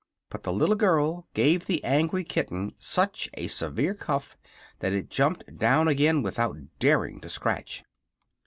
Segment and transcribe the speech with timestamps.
[0.31, 4.35] But the little girl gave the angry kitten such a severe cuff
[4.79, 7.83] that it jumped down again without daring to scratch.